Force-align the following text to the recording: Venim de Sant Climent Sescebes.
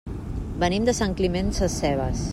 Venim 0.63 0.87
de 0.89 0.95
Sant 1.01 1.15
Climent 1.21 1.55
Sescebes. 1.59 2.29